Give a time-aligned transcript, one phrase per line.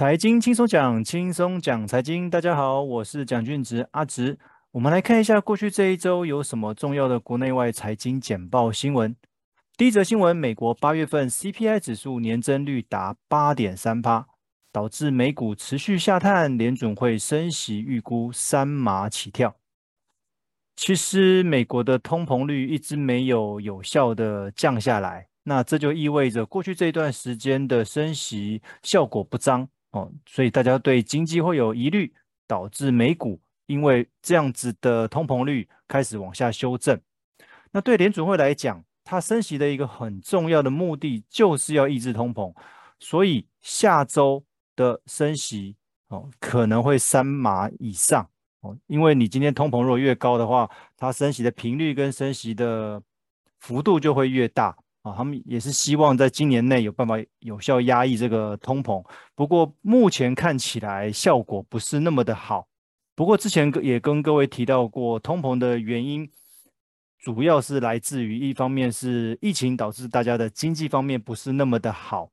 [0.00, 2.30] 财经轻松讲，轻松讲财经。
[2.30, 4.38] 大家好，我是蒋俊植阿植。
[4.70, 9.14] 我们来看一下过去这一周有什么重要的国内外财经简报新闻。
[9.76, 14.24] 第一则新闻：美国八月份 CPI 指数年增率达八点三八，
[14.72, 19.54] 导致美股持续下探，联准会升息预估三码起跳。
[20.76, 29.68] 其实美国的通膨率一直没有有效的降下来，那这就意味着过去这一段时间的升息效果不彰。
[29.90, 32.12] 哦，所以大家对经济会有疑虑，
[32.46, 37.00] 导致美股因为这样子的通膨率开始往下修正。
[37.72, 42.54] 那对联准会来讲，它升息的一个很重要的目的就是要抑制通膨，
[42.98, 44.44] 所以下周
[44.76, 45.76] 的升息
[46.08, 48.28] 哦可能会三码以上
[48.60, 53.02] 哦，因为你今天通膨如果越高的话，它升息的频率跟升息的
[53.58, 54.76] 幅度就会越大。
[55.02, 59.02] 啊，他们也是希望在今年内有办法有效压抑这个通膨，
[59.34, 62.68] 不过目前看起来效果不是那么的好。
[63.14, 66.30] 不过之前也跟各位提到过，通膨的原因
[67.18, 72.30] 主要是来自于一方面是疫情导致大家的经济方面不是那么的好，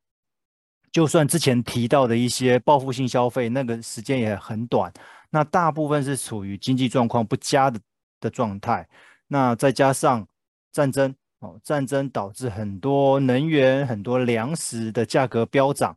[0.91, 4.91] 就算之前提到的一些报复性消费，那个时间也很短，
[5.29, 7.79] 那大部分是处于经济状况不佳的
[8.19, 8.87] 的状态，
[9.27, 10.27] 那再加上
[10.73, 11.15] 战争。
[11.39, 15.95] 哦，战争导致很多能源、很多粮食的价格飙涨，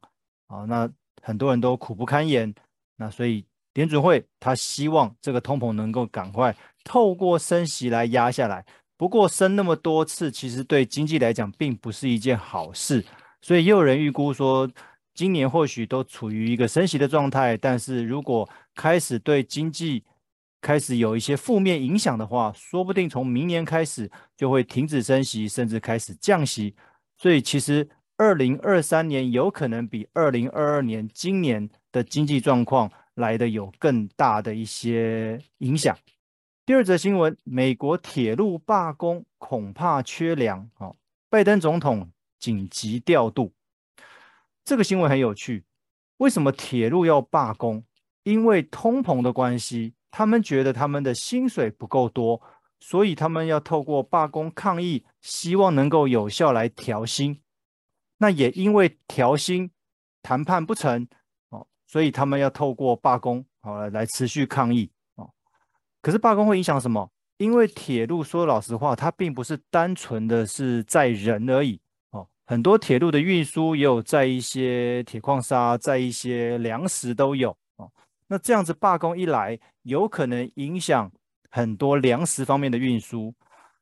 [0.49, 0.91] 啊，那
[1.23, 2.55] 很多人都苦不堪言。
[2.97, 8.65] 那所以联准会他希望这个通膨能够赶快透过升息来压下来。
[8.99, 13.03] 不过升那么多次，其实对经济来讲并不是一件好事。
[13.41, 14.71] 所以也有人预估说，
[15.15, 20.05] 今年或许都处于一个升息的状态，但是如果开始对经济
[20.61, 26.75] 开始有一些负面影响的话，说不定从明年开始就会停止升息，甚至开始降息。
[27.17, 35.97] 所以，其实二零二三年有可能比二零二二年今年的经济状况来得有更大的一些影响。
[36.67, 40.71] 第二则新闻：美国铁路罢工恐怕缺粮。
[40.79, 40.95] 哦，
[41.29, 43.53] 拜登总统紧急调度。
[44.65, 45.65] 这个新闻很有趣。
[46.19, 47.83] 为什么铁路要罢工？
[48.23, 49.95] 因为通膨的关系。
[50.11, 52.41] 他们觉得他们的薪水不够多，
[52.81, 57.41] 所以他们要透过罢工抗议，希望能够有效来调薪。
[58.19, 59.71] 那也因为调薪
[60.23, 61.09] 谈判不成
[61.51, 65.31] 哦，所以他们要透过罢工好来来持续抗议哦。
[66.03, 67.11] 可是罢工会影响什么？
[67.39, 77.57] 因为铁路说老实话，它并不是单纯的是载人而已哦，很多铁路的运输也有载一些铁矿砂，载一些粮食都有。
[78.31, 81.11] 那这样子罢工一来，有可能影响
[81.51, 83.35] 很多粮食方面的运输。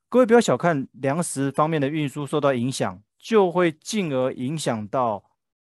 [0.08, 5.22] 各位不要小看粮食方面的运输受到影响，就会进而影响到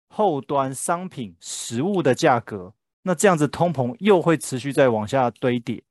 [0.07, 2.73] 后端商品、食物的价格。
[3.03, 5.83] 那这样子通膨又会持续再往下堆叠。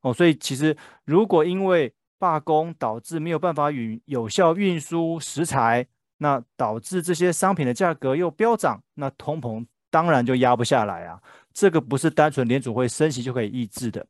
[0.00, 5.86] 哦，所以其实如果因为罢工导致没有办法与有效运输食材，
[6.18, 11.22] 那导致这些商品的价格又飙涨，那通膨当然就压不下来啊。
[11.52, 14.04] 这个不是单纯联储会升息就可以抑制的，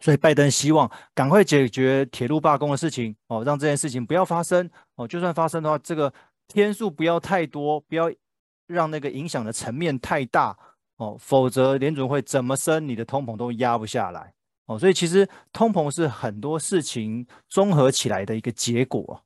[0.00, 5.06] 所以拜登希望赶快解决铁路罢工的事情哦，让这件事情不要发生哦。
[5.06, 6.10] 就算发生的话，这个
[6.48, 8.10] 天数不要太多，不要
[8.66, 10.56] 让那个影响的层面太大
[10.96, 14.32] 哦，否则联储会怎么升，你的通膨都压不下来
[14.64, 14.78] 哦。
[14.78, 19.22] 所以其实通膨是很多事情综合起来的一个结果。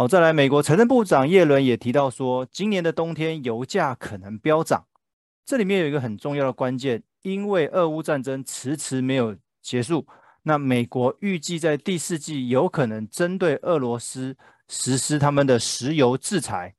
[0.00, 4.86] 好，再来，美国财政部长耶伦也提到说，今年的冬天油价可能飙涨。
[5.44, 10.06] 这里面有一个很重要的关键，因为俄乌战争迟迟没有结束，
[10.44, 14.34] 那美国预计在第四季有可能针对俄罗斯
[14.68, 16.74] 实施他们的石油制裁。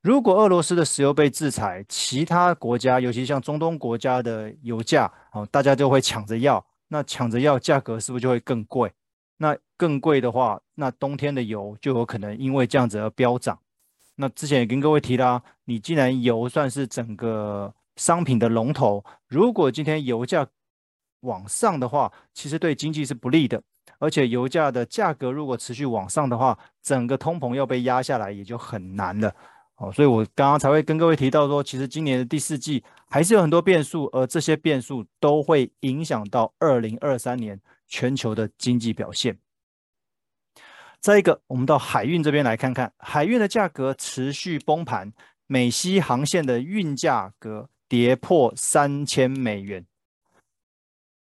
[0.00, 8.90] 如果俄罗斯的石油被制裁，其他国家，尤其像中东国家的油价，哦，大家就会抢着要，那抢着要，价格是不是就会更贵？
[9.42, 13.58] 那更贵的话，那冬天的油就有可能因为这样子而飙涨。
[14.16, 20.46] 那之前也跟各位提啦，你既然油算是整个商品的龙头，如果今天油价
[21.20, 23.62] 往上的话，其实对经济是不利的。
[23.98, 29.34] 而且油价的价格如果持续往上的话，整个通膨要被压下来也就很难了。
[29.76, 37.58] 哦，所以我刚刚才会跟各位提到说，其实今年的第四季还是有很多变数，而这些变数都会影响到二零二三年
[37.90, 39.36] 全球的经济表现。
[40.98, 45.12] 再一个，我们到海运这边来看看，海运的价格持续崩盘，
[45.46, 47.68] 美西航线的运价格。
[47.90, 49.84] 跌破三千美元。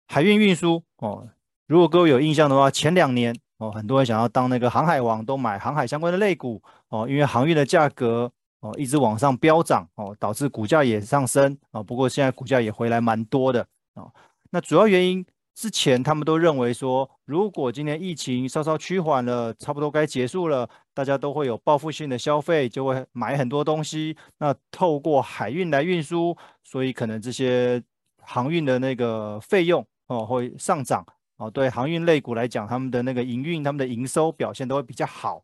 [0.05, 1.27] 海运运输哦，
[1.65, 11.81] 如果各位有印象的话，前两年哦，很多人想要当那个航海王，都买航海相关的类股哦，因为航运的价格哦，一直往上飙涨哦，导致股价也上升啊。
[11.81, 14.05] 不过现在股价也回来蛮多的啊。
[14.51, 24.17] 那主要原因之前他们都认为说，如果今年疫情稍稍趋缓了，差不多该结束了，大家都会有报复性的消费，就会买很多东西。
[24.39, 27.81] 那透过海运来运输，所以可能这些
[28.21, 31.05] 航运的那个费用哦会上涨
[31.37, 31.51] 哦。
[31.51, 35.43] 对航运类股来讲，他们的那个营运、他们的营收表现都会比较好。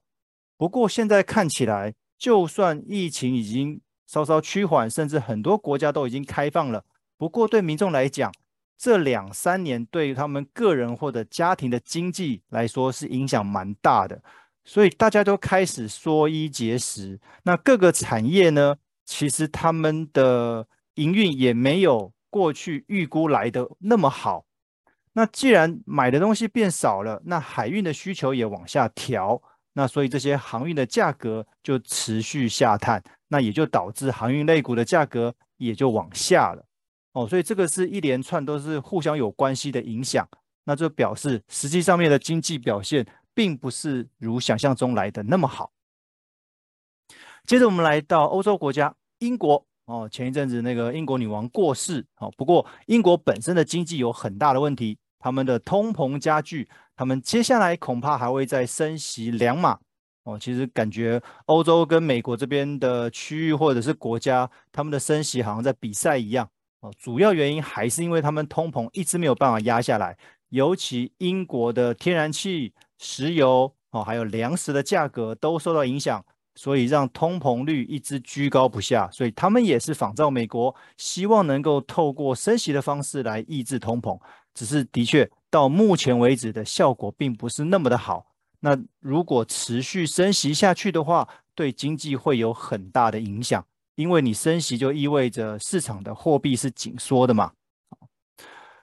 [0.57, 6.83] 不过现在看起来，就算疫情已经稍稍趋缓，甚至很多国家都已经开放了，
[7.15, 8.31] 不过对民众来讲，
[8.80, 14.24] 这两三年对于他们个人或者家庭的经济来说是影响蛮大的，
[14.64, 17.20] 所以大家都开始缩衣节食。
[17.44, 20.66] 那各个产业呢，其实他们的
[20.96, 24.46] 营运也没有过去预估来的那么好。
[25.12, 29.42] 那既然买的东西变少了，那海运的需求也往下调。
[29.74, 36.64] 那所以这些航运的价格就持续下探，那也就导致航运类股的价格也就往下了
[37.19, 37.27] 哦。
[37.27, 40.27] 所以这个是一连串都是互相有关系的影响，
[40.63, 45.71] 那就表示实际上面的经济表现并不是如想象中来的那么好。
[47.45, 56.69] 接着我们来到欧洲国家英国哦，前一阵子那个英国女王过世哦，不过英国本身的经济有很大的问题，他们的通膨加剧。
[56.95, 59.80] 他们接下来恐怕还会再升息两码
[60.24, 60.38] 哦。
[60.38, 66.48] 其实感觉欧洲跟美国这边的区域或者是国家，他们的升息好像在比赛一样
[66.80, 66.94] 哦。
[66.98, 70.18] 主要原因还是因为他们通膨一直没有办法压下来，
[70.50, 76.24] 尤其英国的天然气、石油哦，还有粮食的价格都受到影响，
[76.56, 79.10] 所以让通膨率一直居高不下。
[79.12, 84.20] 所以他们也是仿照美国，希望能够透过升息的方式来抑制通膨。
[84.54, 85.30] 只是的确。
[85.52, 88.24] 到目前为止的效果并不是那么的好。
[88.60, 93.66] 那如果持续升息下去的话，对经济会有很大的影响，
[94.00, 97.51] 因为你升息就意味着市场的货币是紧缩的嘛。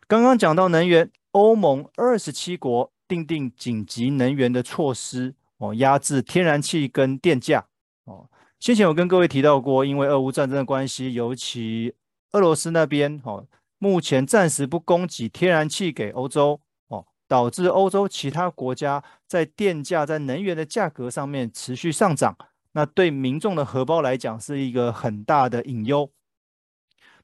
[0.06, 7.66] 刚刚讲到能源，欧盟二十七国订定紧急能源的措施哦，压制天然气跟电价
[8.04, 8.28] 哦。
[8.60, 11.94] 先前有跟各位提到过，因为俄乌战争的关系，尤其
[12.32, 13.46] 俄罗斯那边哦。
[13.78, 22.36] 目前暂时不供给天然气给欧洲哦，导致欧洲其他国家在电价、在能源的价格上面持续上涨。
[22.76, 26.10] 那对民众的荷包来讲是一个很大的隐忧。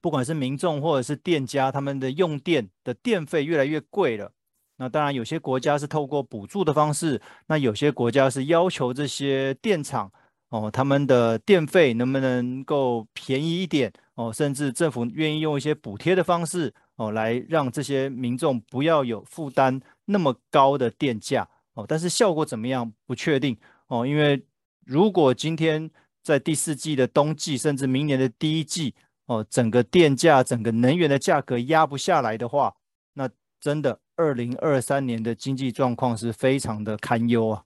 [0.00, 4.32] 不管是民众或者是店家，他们的用电的电费越来越贵了。
[4.78, 10.10] 那当然，有些国家是透过补助的方式，那有些国家是要求这些电厂
[10.49, 13.93] 哦，他们的电费能不能够便宜一点？
[14.14, 21.84] 哦，甚至政府愿意用一些补贴的方式哦，来让这些民众不要有负担那么高的电价哦。
[21.87, 23.54] 但是效果怎么样不确定
[23.88, 24.43] 哦，因为
[24.84, 25.90] 如果今天
[26.23, 28.94] 在第四季的冬季，甚至明年的第一季
[29.26, 32.75] 哦，整个电价、整个能源的价格压不下来的话，
[33.14, 33.29] 那
[33.61, 37.64] 真的二零二三年的经济状况是非常的堪忧啊。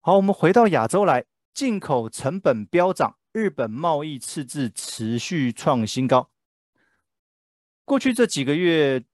[0.00, 3.16] 好，我们回到亚洲来，进口成本飙涨。
[3.32, 6.30] 日本贸易赤字持续创新高。
[7.84, 9.04] 过去这几个月，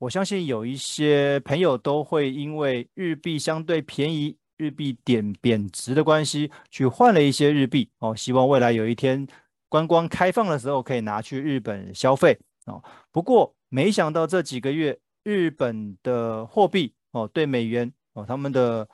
[0.00, 9.26] 我相信有一些朋友都会因为日币相对便宜、日币点贬值的关系，去换了一些日币哦，希望未来有一天
[9.70, 12.82] 观光开放的时候可以拿去日本消费哦。
[13.10, 18.86] 不过没想到这几个月，日本的货币哦对美元哦，他们的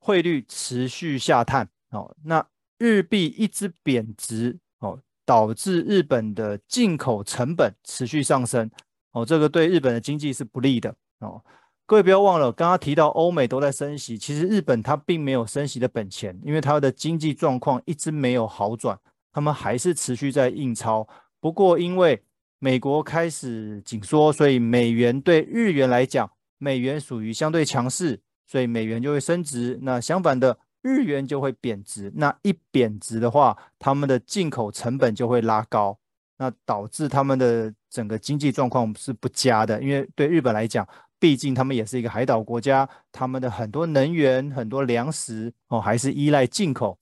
[0.00, 2.44] 汇率持续下探哦，那。
[2.80, 8.70] 日币一直贬值哦，导致日本的进口成本持续上升
[9.10, 11.42] 哦，这个对日本的经济是不利的哦。
[11.88, 18.98] 各位不要忘了，刚刚提到欧美都在升息，其实日本它并没有升息的本钱，因为它的经济状况一直没有好转，
[19.32, 21.08] 他们还是持续在印钞。
[21.40, 22.22] 不过因为
[22.58, 29.78] 美国开始紧缩，所以美元对日元来讲，美元属于相对强势，所以美元就会升值。
[29.80, 30.58] 那相反的。
[30.80, 35.98] 日元就会贬值，那一贬值的话，他们的进口成本就会拉高，
[36.38, 39.82] 那导致他们的整个经济状况是不佳的。
[39.82, 40.86] 因为对日本来讲，
[41.18, 46.98] 毕竟他们也是一个海岛国家，他们的很多能源、很多粮食哦，还是依赖进口，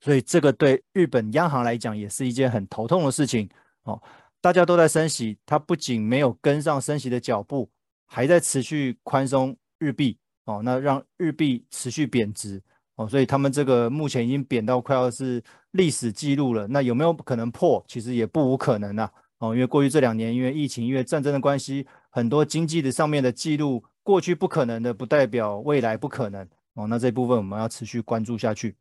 [0.00, 3.48] 所以这个对日本央行来讲也是一件很头痛的事情
[3.84, 4.00] 哦。
[4.40, 7.70] 大家都在升息，它不仅没有跟上升息的脚步，
[8.06, 10.18] 还在持续宽松日币。
[10.44, 12.60] 哦，那让日币持续贬值
[12.96, 15.40] 哦，所以他们这个目前已经贬到快要是
[15.70, 16.66] 历史记录了。
[16.66, 17.84] 那有没有可能破？
[17.86, 19.08] 其实也不无可能呐。
[19.38, 26.46] 哦，因为过去这两年因为疫情、因为战争的关系，很多经济的上面的记录，过去不可能的，不代表未来不可能。
[26.74, 28.76] 哦，那这部分我们要持续关注下去。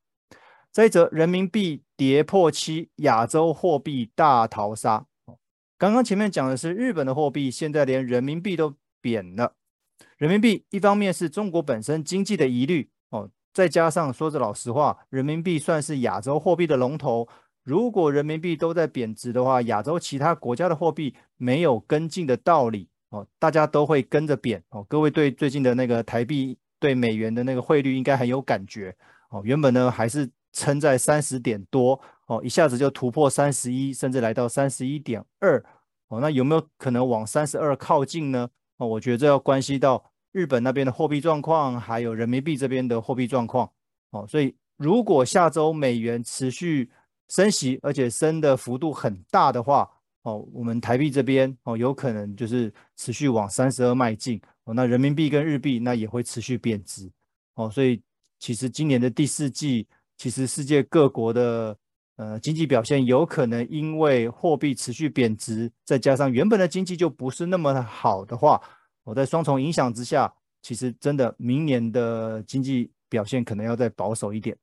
[0.70, 5.06] 再者，人民币跌破七，亚洲货币大逃杀。
[5.78, 9.56] 刚刚前面讲的是日本的货币，现在连人民币都贬了。
[10.18, 17.28] 人民币一方面是中国本身经济的疑虑哦，再加上说着老实话，人民币算是亚洲货币的龙头。
[17.64, 24.84] 如果人民币都在贬值的话，亚洲其他国家的货币没有跟进的道理哦，大家都会跟着贬哦。
[24.90, 28.94] 各位对最近的那个台币对美元的那个汇率应该很有感觉
[29.30, 29.42] 哦。
[29.46, 30.30] 原本呢还是。
[30.54, 35.64] 撑在三十点多哦，一下子就突破三十一，甚至来到三十一点二
[36.10, 36.20] 哦。
[36.20, 38.50] 那有没有可能往三十二靠近呢？
[38.76, 43.72] 哦，我觉得这要关系到日本那边的货币状况，还有人民币这边的货币状况
[44.10, 44.26] 哦。
[44.28, 46.92] 所以如果下周美元持续
[47.30, 49.90] 升息，而且升的幅度很大的话
[50.24, 54.74] 哦，我们台币这边哦有可能就是持续往三十二迈进哦。
[54.74, 57.12] 那人民币跟日币那也会持续贬值
[57.56, 57.70] 哦。
[57.70, 58.02] 所以
[58.40, 59.88] 其实今年的第四季。
[60.18, 61.76] 其实世界各国的
[62.16, 68.62] 呃经济表现有可能因为货币持续贬值，再加上原本的经济就不是那么好的话，
[69.04, 74.56] 我在双重影响之下，其实真的明年的经济表现可能要再保守一点。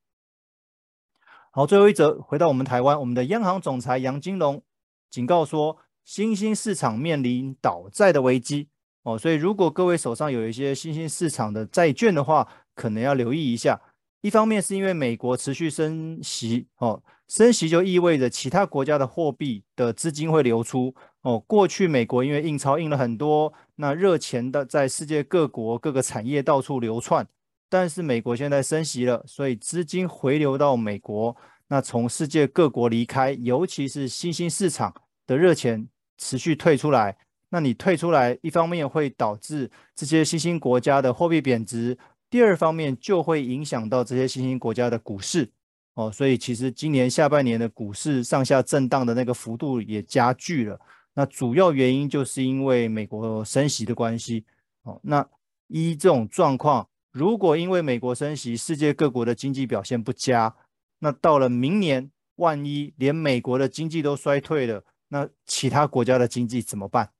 [1.51, 4.63] 好，最后一则回到我们台湾，我们的央行总裁杨金龙
[5.11, 8.69] 警告说，新兴市场面临倒债的危机
[9.03, 13.81] 哦，所以如果各位手上有一些新兴市场的债券的话，可能要留意一下。
[14.21, 27.27] 一方面是因为美国持续升息，哦，升息就意味着其他国家的货币的资金会流出，哦，过去美国因为印钞印了很多，那热钱的在世界各国各个产业到处流窜，
[27.71, 31.37] 但是美国现在升息了，所以资金回流到美国，
[31.69, 34.95] 那从世界各国离开，尤其是新兴市场
[35.27, 37.17] 的热钱持续退出来，
[37.51, 41.97] 那你退出来，一方面会导致这些新兴国家的货币贬值。
[42.31, 45.51] 第二方面就会影响到这些新兴国家的股市
[45.95, 50.79] 哦，所以其实今年下半年的股市上下震荡的那个幅度也加剧了。
[51.15, 54.45] 那主要原因就是因为美国升息的关系
[54.83, 55.01] 哦。
[55.03, 55.27] 那
[55.69, 60.55] 依这种状况，如果因为美国升息，世界各国的经济表现不佳，
[60.99, 67.11] 那到了明年，万一连美国的经济都衰退了，那其他国家的经济怎么办？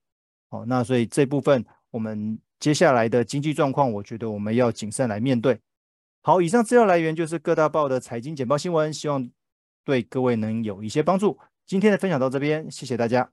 [0.49, 2.39] 哦，那所以这部分我们。
[2.59, 5.57] 接下来的经济状况，我觉得我们要谨慎来面对。
[6.21, 9.31] 好，以上资料来源就是各大报的财经简报新闻，希望
[9.85, 11.39] 对各位能有一些帮助。
[11.65, 13.31] 今天的分享到这边，谢谢大家。